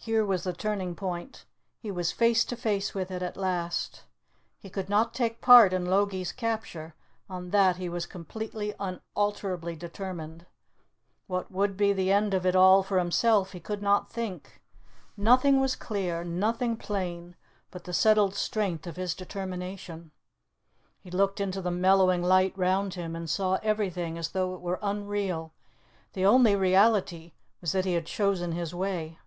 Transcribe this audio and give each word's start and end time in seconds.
Here 0.00 0.24
was 0.24 0.44
the 0.44 0.54
turning 0.54 0.94
point; 0.94 1.44
he 1.80 1.90
was 1.90 2.12
face 2.12 2.42
to 2.46 2.56
face 2.56 2.94
with 2.94 3.10
it 3.10 3.20
at 3.22 3.36
last. 3.36 4.04
He 4.58 4.70
could 4.70 4.88
not 4.88 5.12
take 5.12 5.42
part 5.42 5.74
in 5.74 5.84
Logie's 5.84 6.32
capture; 6.32 6.94
on 7.28 7.50
that 7.50 7.76
he 7.76 7.90
was 7.90 8.06
completely, 8.06 8.74
unalterably 8.80 9.76
determined. 9.76 10.46
What 11.26 11.50
would 11.52 11.76
be 11.76 11.92
the 11.92 12.10
end 12.10 12.32
of 12.32 12.46
it 12.46 12.56
all 12.56 12.82
for 12.82 12.96
himself 12.98 13.52
he 13.52 13.60
could 13.60 13.82
not 13.82 14.10
think. 14.10 14.62
Nothing 15.14 15.60
was 15.60 15.76
clear, 15.76 16.24
nothing 16.24 16.78
plain, 16.78 17.36
but 17.70 17.84
the 17.84 17.92
settled 17.92 18.34
strength 18.34 18.86
of 18.86 18.96
his 18.96 19.12
determination. 19.14 20.10
He 21.02 21.10
looked 21.10 21.38
into 21.38 21.60
the 21.60 21.70
mellowing 21.70 22.22
light 22.22 22.56
round 22.56 22.94
him, 22.94 23.14
and 23.14 23.28
saw 23.28 23.58
everything 23.62 24.16
as 24.16 24.30
though 24.30 24.54
it 24.54 24.62
were 24.62 24.78
unreal; 24.80 25.52
the 26.14 26.24
only 26.24 26.56
reality 26.56 27.32
was 27.60 27.72
that 27.72 27.84
he 27.84 27.92
had 27.92 28.06
chosen 28.06 28.52
his 28.52 28.74
way. 28.74 29.18